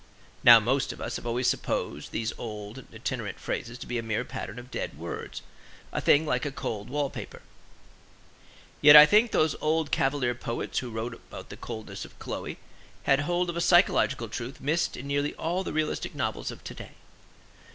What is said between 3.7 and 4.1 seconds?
to be a